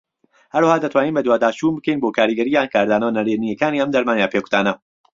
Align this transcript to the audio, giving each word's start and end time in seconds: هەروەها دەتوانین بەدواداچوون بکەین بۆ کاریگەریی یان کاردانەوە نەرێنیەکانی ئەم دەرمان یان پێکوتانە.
هەروەها 0.53 0.77
دەتوانین 0.83 1.15
بەدواداچوون 1.15 1.73
بکەین 1.77 2.01
بۆ 2.01 2.09
کاریگەریی 2.17 2.55
یان 2.57 2.67
کاردانەوە 2.73 3.15
نەرێنیەکانی 3.17 3.81
ئەم 3.81 3.89
دەرمان 3.95 4.17
یان 4.21 4.33
پێکوتانە. 4.33 4.73